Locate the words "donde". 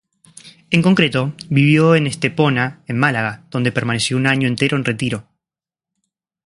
3.51-3.71